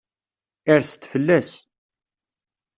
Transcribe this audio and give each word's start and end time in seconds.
Irs-d 0.71 1.03
fell-as. 1.11 1.49